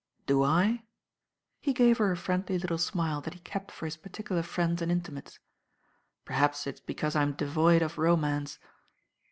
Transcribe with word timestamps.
"Do 0.25 0.41
I?" 0.43 0.87
He 1.59 1.73
gave 1.73 1.99
her 1.99 2.11
a 2.11 2.17
friendly 2.17 2.57
little 2.57 2.79
smile 2.79 3.21
that 3.21 3.35
he 3.35 3.39
kept 3.41 3.69
for 3.71 3.85
his 3.85 3.97
particular 3.97 4.41
friends 4.41 4.81
and 4.81 4.91
intimates. 4.91 5.37
"Perhaps 6.25 6.65
it's 6.65 6.81
because 6.81 7.15
I'm 7.15 7.33
devoid 7.33 7.83
of 7.83 7.99
romance." 7.99 8.57